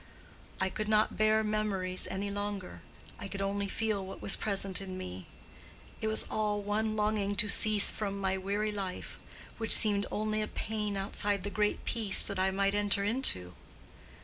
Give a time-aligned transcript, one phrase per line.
[0.59, 2.81] I could not bear memories any more;
[3.19, 7.91] I could only feel what was present in me—it was all one longing to cease
[7.91, 9.19] from my weary life,
[9.59, 13.53] which seemed only a pain outside the great peace that I might enter into.